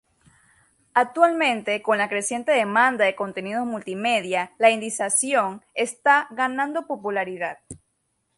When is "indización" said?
4.71-5.63